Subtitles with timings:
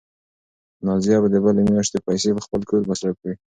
[0.85, 3.35] نازیه به د بلې میاشتې پیسې په خپل کور مصرف کړي.